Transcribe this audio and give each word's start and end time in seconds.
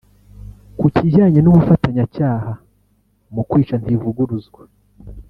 Ku 0.79 0.85
kijyanye 0.95 1.39
n’ubufatanyacyaha 1.41 2.51
mu 3.33 3.41
kwica 3.49 3.75
Ntivuguzwa 3.83 4.61